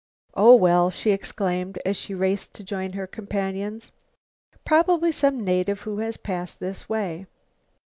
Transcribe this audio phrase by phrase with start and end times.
[0.33, 3.91] "Oh, well," she exclaimed, as she raced to join her companions,
[4.65, 7.27] "probably some native who has passed this way."